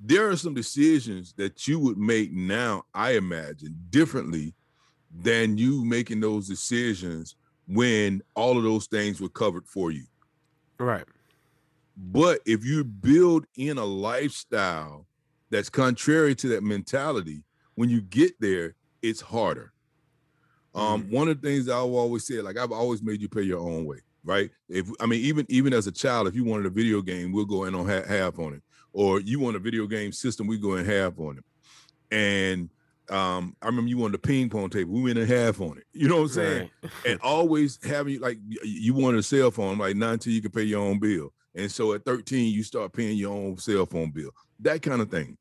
[0.01, 4.55] There are some decisions that you would make now, I imagine, differently
[5.15, 7.37] than you making those decisions
[7.69, 10.05] when all of those things were covered for you.
[10.79, 11.05] Right.
[11.97, 15.07] But if you build in a lifestyle
[15.51, 17.43] that's contrary to that mentality,
[17.75, 19.73] when you get there, it's harder.
[20.75, 23.59] Um, one of the things I've always said, like I've always made you pay your
[23.59, 24.51] own way, right?
[24.69, 27.45] If I mean, even even as a child, if you wanted a video game, we'll
[27.45, 30.59] go in on ha- half on it, or you want a video game system, we
[30.59, 31.45] go in half on it.
[32.15, 32.71] And
[33.09, 35.85] um, I remember you wanted a ping pong table, we went and half on it.
[35.93, 36.71] You know what I'm saying?
[36.83, 36.93] Right.
[37.07, 40.63] and always having like you wanted a cell phone, like not until you can pay
[40.63, 41.33] your own bill.
[41.55, 45.11] And so at 13, you start paying your own cell phone bill, that kind of
[45.11, 45.37] thing.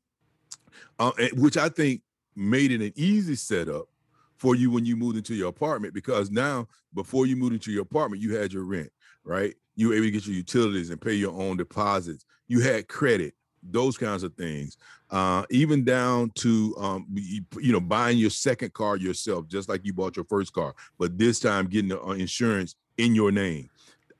[0.98, 2.02] Uh, and- which I think
[2.34, 3.88] made it an easy setup
[4.36, 7.82] for you when you moved into your apartment because now before you moved into your
[7.82, 8.90] apartment, you had your rent,
[9.22, 9.54] right?
[9.76, 12.24] You were able to get your utilities and pay your own deposits.
[12.48, 14.76] You had credit, those kinds of things.
[15.10, 19.84] Uh, even down to um, you, you know buying your second car yourself, just like
[19.84, 23.68] you bought your first car, but this time getting the uh, insurance in your name.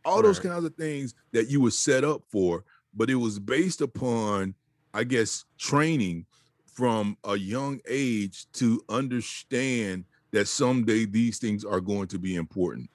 [0.04, 3.82] All those kinds of things that you were set up for, but it was based
[3.82, 4.54] upon,
[4.94, 6.24] I guess, training
[6.66, 12.88] from a young age to understand that someday these things are going to be important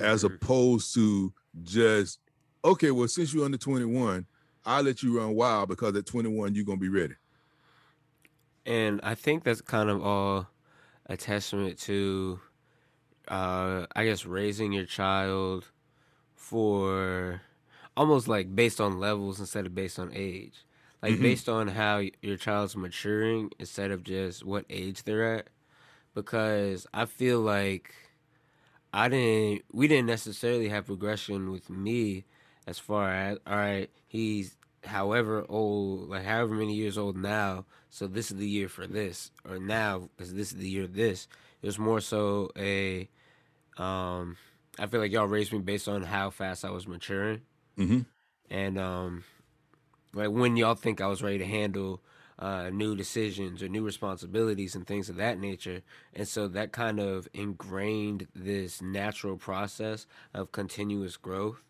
[0.00, 0.34] as Mhm.
[0.34, 2.18] opposed to just
[2.64, 4.26] okay well since you're under 21
[4.64, 7.14] i'll let you run wild because at 21 you're going to be ready
[8.66, 10.48] And I think that's kind of all
[11.06, 12.40] a testament to,
[13.28, 15.70] uh, I guess, raising your child
[16.34, 17.42] for
[17.96, 20.64] almost like based on levels instead of based on age.
[21.02, 21.20] Like Mhm.
[21.20, 25.50] based on how your child's maturing instead of just what age they're at.
[26.14, 27.94] Because I feel like
[28.92, 32.24] I didn't, we didn't necessarily have progression with me
[32.66, 38.06] as far as, all right, he's however old, like however many years old now, so
[38.06, 41.28] this is the year for this, or now because this is the year this.
[41.62, 43.08] It was more so a,
[43.78, 44.36] um,
[44.78, 47.42] I feel like y'all raised me based on how fast I was maturing,
[47.78, 48.00] mm-hmm.
[48.50, 49.24] and um,
[50.12, 52.02] like when y'all think I was ready to handle
[52.38, 57.00] uh, new decisions or new responsibilities and things of that nature, and so that kind
[57.00, 61.62] of ingrained this natural process of continuous growth,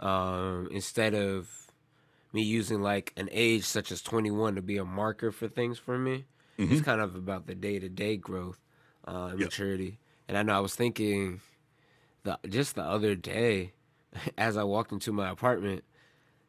[0.00, 1.48] um, instead of
[2.32, 5.98] me using like an age such as 21 to be a marker for things for
[5.98, 6.26] me.
[6.58, 6.84] It's Mhm.
[6.84, 8.60] kind of about the day to day growth
[9.08, 9.46] uh, and Yep.
[9.46, 9.98] maturity.
[10.28, 11.40] And I know I was thinking
[12.24, 13.72] the just the other day
[14.38, 15.84] as I walked into my apartment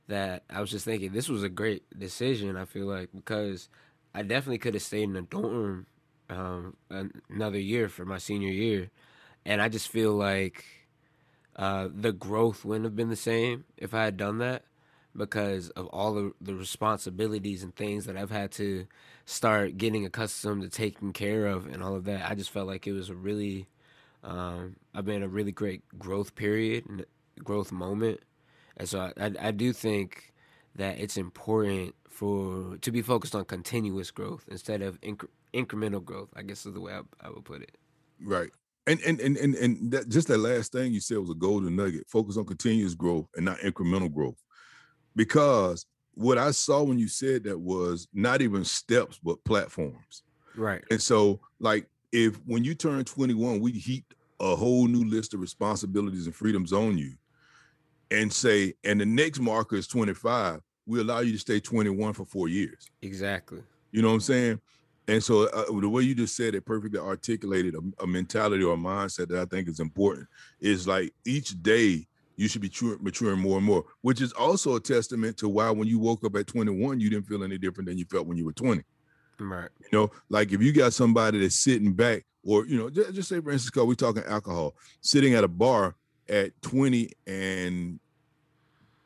[0.08, 2.58] that I was just thinking this was a great decision.
[2.58, 3.70] I feel like because
[4.14, 5.88] I definitely could have stayed in a dorm
[6.30, 8.90] um, an- another year for my senior year,
[9.46, 10.66] and I just feel like
[11.56, 14.64] uh, the growth wouldn't have been the same if I had done that
[15.16, 18.88] because of all the, the responsibilities and things that I've had to
[19.26, 22.30] start getting accustomed to taking care of and all of that.
[22.30, 23.68] I just felt like it was a really,
[24.24, 27.06] um, I've been a really great growth period and
[27.44, 28.22] growth moment.
[28.78, 30.34] And so I, I, I do think
[30.76, 36.30] that it's important for to be focused on continuous growth instead of incre- incremental growth.
[36.36, 37.78] I guess is the way I, I would put it.
[38.22, 38.52] right
[38.88, 41.76] and and and and, and that, just that last thing you said was a golden
[41.76, 44.42] nugget focus on continuous growth and not incremental growth
[45.16, 50.24] because what i saw when you said that was not even steps but platforms
[50.56, 50.84] Right.
[50.92, 55.40] And so, like, if when you turn 21, we heap a whole new list of
[55.40, 57.14] responsibilities and freedoms on you
[58.10, 62.26] and say, and the next marker is 25, we allow you to stay 21 for
[62.26, 62.90] four years.
[63.02, 63.62] Exactly.
[63.92, 64.62] You know what I'm saying?
[65.08, 68.76] And so, uh, the way you just said it perfectly articulated a, a mentality or
[68.76, 70.28] a mindset that I think is important
[70.60, 74.76] is like each day you should be true, maturing more and more, which is also
[74.76, 77.88] a testament to why when you woke up at 21, you didn't feel any different
[77.88, 78.82] than you felt when you were 20.
[79.40, 79.70] Right.
[79.80, 83.30] You know, like if you got somebody that's sitting back, or you know, just, just
[83.30, 85.96] say for instance, because we're talking alcohol, sitting at a bar
[86.30, 88.00] at 20 and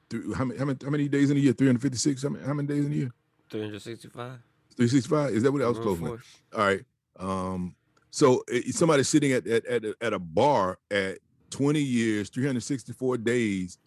[0.09, 1.53] th- how many, how many how many days in a year?
[1.53, 2.23] 356?
[2.23, 3.11] How many, how many days in a year?
[3.49, 4.39] 365.
[4.77, 5.33] 365?
[5.33, 5.99] Is that what I was close?
[6.01, 6.19] All
[6.55, 6.83] right.
[7.19, 7.75] Um,
[8.11, 11.19] so i- somebody sitting at at, at, a, at a bar at
[11.51, 13.77] 20 years, 364 days,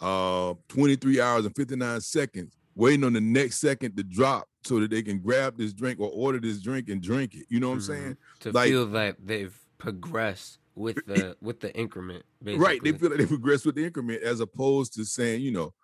[0.00, 4.90] uh, 23 hours and 59 seconds, waiting on the next second to drop so that
[4.90, 7.46] they can grab this drink or order this drink and drink it.
[7.48, 7.86] You know what I'm Mhm.
[7.86, 8.16] saying?
[8.40, 12.24] To Like- feel that they've progressed with the with the increment.
[12.42, 12.64] Basically.
[12.64, 12.82] Right.
[12.82, 15.74] They feel like they progress with the increment as opposed to saying, you know,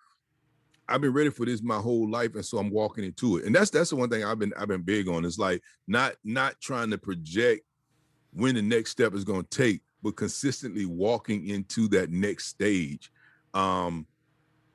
[0.89, 3.45] I've been ready for this my whole life, and so I'm walking into it.
[3.45, 5.25] And that's that's the one thing I've been I've been big on.
[5.25, 7.63] Is like not not trying to project
[8.33, 13.11] when the next step is going to take, but consistently walking into that next stage.
[13.55, 14.07] Um,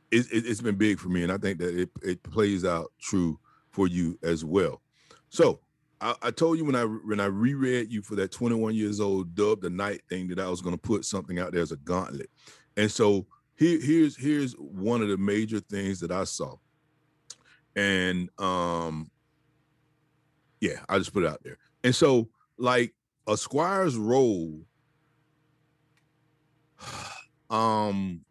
[0.09, 2.91] it, it, has been big for me, and I think that it it plays out
[2.99, 4.81] true for you as well.
[5.29, 5.61] So
[6.01, 9.33] I, I, told you when I when I reread you for that 21 years old
[9.35, 11.77] dub the knight thing that I was going to put something out there as a
[11.77, 12.29] gauntlet,
[12.75, 13.25] and so
[13.61, 16.55] here here's here's one of the major things that I saw,
[17.75, 19.11] and um,
[20.59, 22.95] yeah, I just put it out there, and so like
[23.27, 24.61] a squire's role,
[27.51, 28.21] um,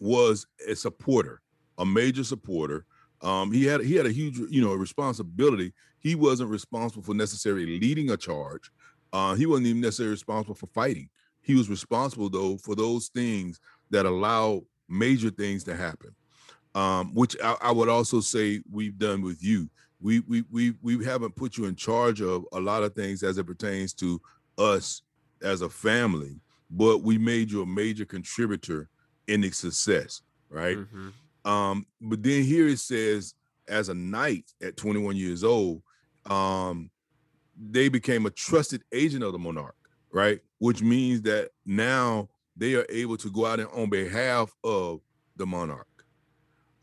[0.00, 1.42] was a supporter,
[1.76, 2.86] a major supporter.
[3.20, 5.74] Um, he had he had a huge, you know, responsibility.
[5.98, 8.70] He wasn't responsible for necessarily leading a charge.
[9.12, 11.10] Uh, he wasn't even necessarily responsible for fighting.
[11.42, 16.14] He was responsible though for those things that allow major things to happen.
[16.74, 19.68] Um, which I, I, would also say we've done with you.
[20.00, 23.38] We we we we haven't put you in charge of a lot of things as
[23.38, 24.20] it pertains to
[24.58, 25.02] us
[25.42, 28.88] as a family, but we made you a major contributor
[29.26, 30.76] in its success, right?
[30.76, 31.50] Mm-hmm.
[31.50, 33.34] Um, but then here it says,
[33.66, 35.82] as a knight at 21 years old,
[36.26, 36.90] um,
[37.58, 39.76] they became a trusted agent of the monarch,
[40.12, 40.40] right?
[40.58, 45.00] Which means that now they are able to go out and on behalf of
[45.36, 45.86] the monarch.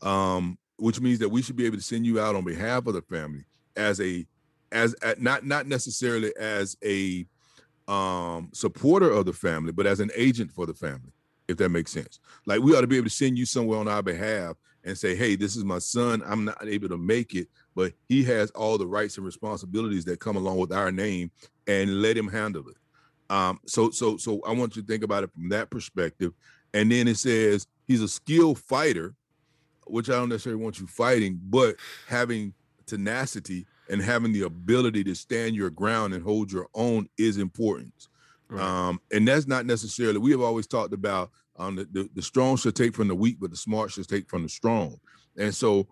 [0.02, 2.94] Um, which means that we should be able to send you out on behalf of
[2.94, 3.44] the family
[3.76, 4.26] as a
[4.72, 7.26] as not not necessarily as a
[7.88, 11.12] um supporter of the family, but as an agent for the family
[11.48, 12.18] if that makes sense.
[12.44, 15.16] Like we ought to be able to send you somewhere on our behalf and say,
[15.16, 16.22] hey, this is my son.
[16.26, 20.20] I'm not able to make it, but he has all the rights and responsibilities that
[20.20, 21.30] come along with our name
[21.66, 22.76] and let him handle it.
[23.28, 26.32] Um, so so so I want you to think about it from that perspective.
[26.74, 29.14] And then it says he's a skilled fighter,
[29.86, 32.54] which I don't necessarily want you fighting, but having
[32.86, 38.08] tenacity and having the ability to stand your ground and hold your own is important.
[38.48, 38.62] Right.
[38.62, 42.56] Um, and that's not necessarily, we have always talked about um, the, the, the strong
[42.56, 44.98] should take from the weak, but the smart should take from the strong.
[45.36, 45.88] And so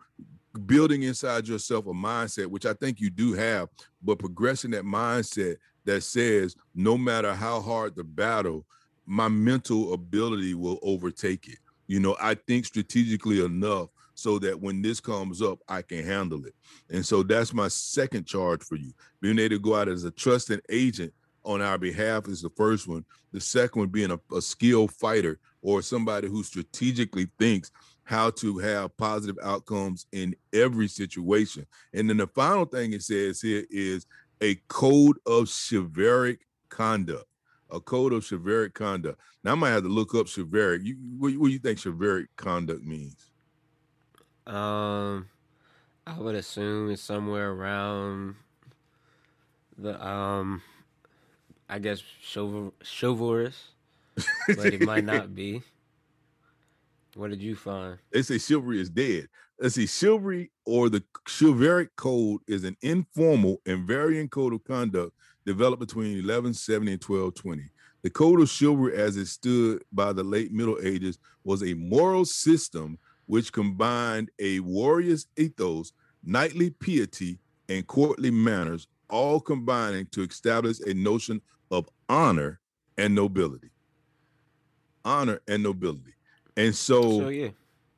[0.67, 3.69] building inside yourself a mindset, which I think you do have,
[4.03, 8.67] but progressing that mindset that says no matter how hard the battle,
[9.07, 11.59] my mental ability will overtake it.
[11.87, 16.47] You know, I think strategically enough so that when this comes up, I can handle
[16.47, 16.55] it.
[16.91, 20.11] And so that's my second charge for you being able to go out as a
[20.11, 21.13] trusted agent
[21.45, 23.05] on our behalf is the first one.
[23.33, 27.71] The second one being a, a skilled fighter or somebody who strategically thinks
[28.05, 31.67] how to have positive outcomes in every situation.
[31.93, 34.07] And then the final thing it says here is
[34.41, 37.27] a code of chivalric conduct.
[37.71, 39.21] A code of chivalric conduct.
[39.43, 40.83] Now I might have to look up chivalric.
[40.85, 43.31] You, what, what do you think chivalric conduct means?
[44.47, 45.29] Um,
[46.07, 48.37] I would assume it's somewhere around
[49.77, 50.63] the um
[51.69, 53.71] I guess chival- chivalrous,
[54.57, 55.63] but it might not be.
[57.15, 57.99] What did you find?
[58.13, 59.29] They say chivalry is dead.
[59.59, 65.13] Let's see, chivalry or the chivalric code is an informal and varying code of conduct
[65.47, 67.71] developed between 1170 and 1220.
[68.03, 72.25] The code of chivalry, as it stood by the late Middle Ages, was a moral
[72.25, 77.39] system which combined a warrior's ethos, knightly piety,
[77.69, 81.41] and courtly manners, all combining to establish a notion
[81.71, 82.61] of honor
[82.99, 83.71] and nobility.
[85.05, 86.15] Honor and nobility.
[86.57, 87.49] And so, so yeah.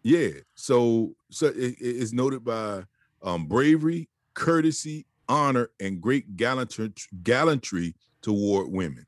[0.06, 0.28] Yeah.
[0.54, 2.84] So so it, it's noted by
[3.22, 6.92] um, bravery, courtesy, honor, and great gallantry,
[7.24, 7.92] gallantry
[8.22, 9.04] toward women.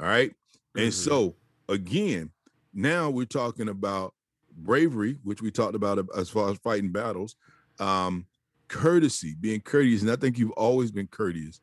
[0.00, 0.32] All right.
[0.74, 1.10] And mm-hmm.
[1.10, 1.36] so
[1.68, 2.30] again,
[2.72, 4.14] now we're talking about
[4.56, 7.36] bravery, which we talked about as far as fighting battles,
[7.80, 8.24] um,
[8.68, 10.00] courtesy, being courteous.
[10.00, 11.60] And I think you've always been courteous.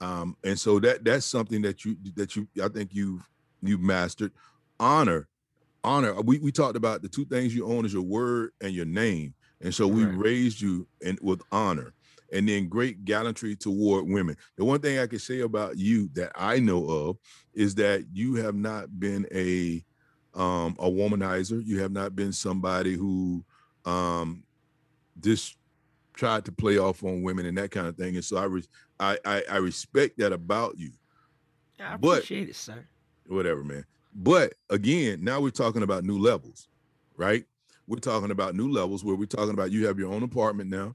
[0.00, 3.28] Um, and so that that's something that you that you I think you've
[3.60, 4.32] you've mastered.
[4.80, 5.28] Honor,
[5.88, 6.20] honor.
[6.20, 9.34] We we talked about the two things you own is your word and your name,
[9.60, 10.16] and so we right.
[10.16, 11.94] raised you in with honor,
[12.32, 14.36] and then great gallantry toward women.
[14.56, 17.16] The one thing I can say about you that I know of
[17.54, 19.84] is that you have not been a
[20.34, 21.64] um, a womanizer.
[21.64, 23.44] You have not been somebody who
[23.84, 24.44] um,
[25.20, 25.56] just
[26.14, 28.16] tried to play off on women and that kind of thing.
[28.16, 28.64] And so I, re-
[28.98, 30.90] I, I, I respect that about you.
[31.80, 32.84] I appreciate but, it, sir.
[33.26, 33.84] Whatever, man.
[34.14, 36.68] But again, now we're talking about new levels,
[37.16, 37.44] right?
[37.86, 40.94] We're talking about new levels where we're talking about you have your own apartment now,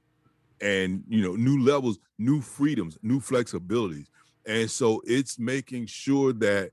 [0.62, 4.08] and you know, new levels, new freedoms, new flexibilities.
[4.46, 6.72] And so it's making sure that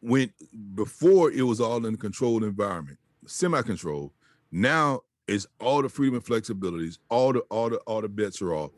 [0.00, 0.32] when
[0.74, 4.12] before it was all in a controlled environment, semi-controlled.
[4.52, 8.54] Now it's all the freedom and flexibilities, all the all the all the bets are
[8.54, 8.70] off,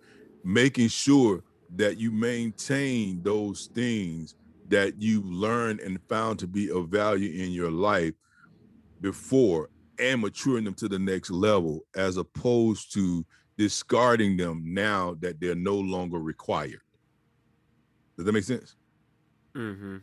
[0.43, 1.43] making sure
[1.77, 4.35] that you maintain those things
[4.69, 8.15] that you've learned and found to be of value in your life
[9.01, 13.25] before and maturing them to the next level as opposed to
[13.57, 16.81] discarding them now that they're no longer required.
[18.17, 18.77] Does that make sense?
[19.57, 19.97] Mm-hmm.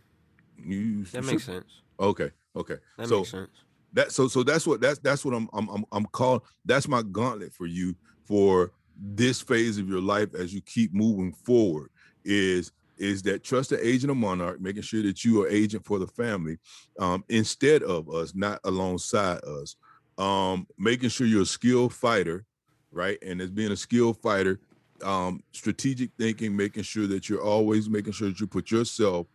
[0.58, 1.22] You That sure?
[1.24, 1.82] makes sense.
[2.00, 2.78] Okay, okay.
[2.98, 3.50] That so makes sense.
[3.94, 7.02] that so so that's what that's that's what I'm I'm I'm, I'm calling that's my
[7.02, 7.96] gauntlet for you
[8.26, 11.90] for this phase of your life as you keep moving forward
[12.24, 16.00] is is that trust the agent of monarch making sure that you are agent for
[16.00, 16.58] the family
[17.00, 19.76] um instead of us not alongside us
[20.18, 22.46] um making sure you're a skilled fighter
[22.92, 24.60] right and as being a skilled fighter
[25.04, 29.28] um strategic thinking making sure that you're always making sure that you put yourself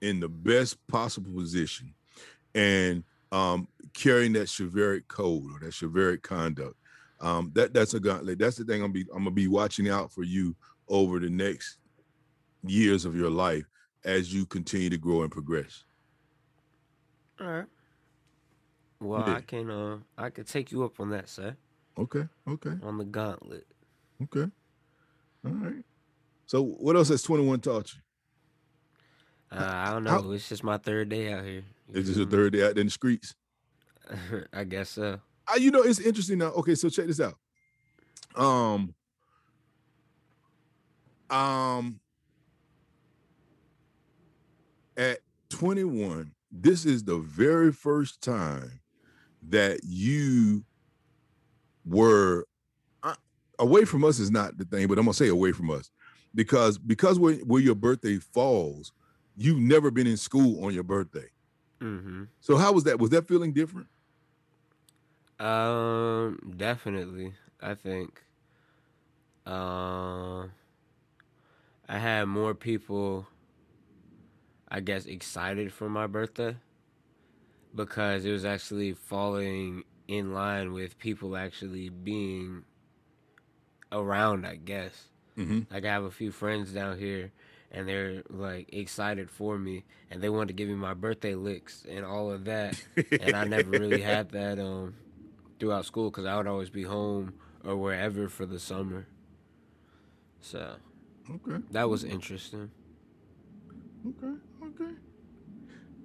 [0.00, 1.94] in the best possible position
[2.54, 6.74] and um carrying that chivalric code or that chivalric conduct.
[7.20, 8.38] Um, that that's a gauntlet.
[8.38, 10.54] That's the thing I'm be I'm gonna be watching out for you
[10.88, 11.78] over the next
[12.66, 13.64] years of your life
[14.04, 15.84] as you continue to grow and progress.
[17.40, 17.66] All right.
[19.00, 19.34] Well, Yeah.
[19.36, 21.56] I can uh I could take you up on that, sir.
[21.98, 23.66] Okay, okay, On the gauntlet.
[24.24, 24.50] okay.
[25.44, 25.84] All right.
[26.46, 28.00] So what else has 21 taught you?
[29.56, 30.10] Uh, I don't know.
[30.10, 31.64] how- It's just my third day out here.
[31.88, 33.34] You Is this your third day out in the streets?
[34.52, 35.20] I guess so.
[35.46, 36.46] Uh, you know, it's interesting now.
[36.52, 37.36] Okay, so check this out.
[38.34, 38.94] Um,
[41.30, 42.00] um,
[44.96, 45.20] at
[45.50, 48.80] 21, this is the very first time
[49.48, 50.64] that you
[51.84, 52.46] were
[53.02, 53.14] uh,
[53.58, 55.90] away from us is not the thing, but I'm gonna say away from us
[56.34, 58.92] because because where, where your birthday falls,
[59.36, 61.28] you've never been in school on your birthday.
[61.80, 62.24] Mm-hmm.
[62.40, 62.98] So how was that?
[62.98, 63.88] Was that feeling different?
[65.38, 67.34] Um, definitely.
[67.60, 68.22] I think.
[69.46, 70.46] Uh,
[71.86, 73.26] I had more people,
[74.74, 76.56] I guess, excited for my birthday
[77.74, 82.64] because it was actually falling in line with people actually being
[83.92, 84.46] around.
[84.46, 85.08] I guess.
[85.38, 85.72] Mm-hmm.
[85.72, 87.32] Like I have a few friends down here,
[87.72, 91.86] and they're like excited for me, and they want to give me my birthday licks
[91.88, 92.76] and all of that
[93.20, 94.94] and I never really had that um
[95.60, 99.06] throughout school because I would always be home or wherever for the summer.
[100.40, 100.76] So
[101.30, 101.62] Okay.
[101.70, 102.70] that was interesting.
[104.06, 104.34] Okay.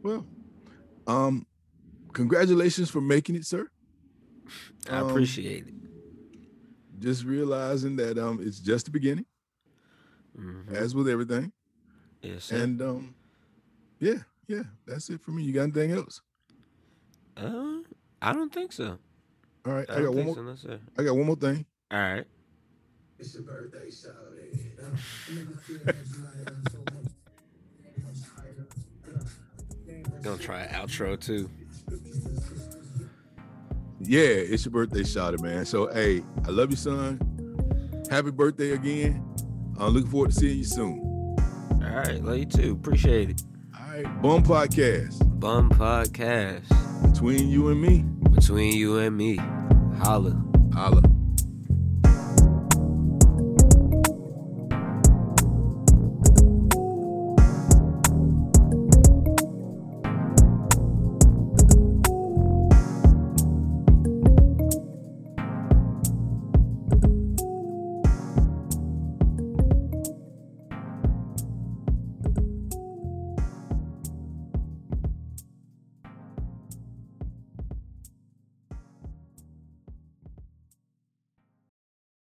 [0.06, 0.24] Okay.
[0.26, 0.26] Well,
[1.08, 1.46] um,
[2.14, 3.68] congratulations for making it, sir.
[4.90, 5.74] I Um, appreciate it.
[7.00, 9.26] Just realizing that um it's just the beginning,
[10.38, 10.70] Mhm.
[10.74, 11.54] as with everything.
[12.22, 12.58] Yes, sir.
[12.58, 13.16] And um,
[14.00, 15.44] yeah, yeah, that's it for me.
[15.44, 16.22] You got anything else?
[17.38, 17.78] uh,
[18.22, 19.00] I don't think so.
[19.66, 20.36] All right, I, I, got one more.
[20.58, 20.80] so, no.
[20.98, 21.66] I got one more thing.
[21.92, 22.26] All right.
[23.18, 24.72] It's your birthday, Saturday.
[30.22, 31.50] Gonna try an outro too.
[34.02, 35.66] Yeah, it's your birthday, shot man.
[35.66, 37.20] So hey, I love you, son.
[38.10, 39.24] Happy birthday again.
[39.78, 41.00] I'm looking forward to seeing you soon.
[41.72, 42.74] All right, love you too.
[42.74, 43.42] Appreciate it.
[43.78, 46.68] All right, Bum Podcast Bum podcast
[47.14, 48.04] between you and me.
[48.32, 49.38] between you and me.
[49.98, 50.42] Holla.
[50.74, 51.02] Holla.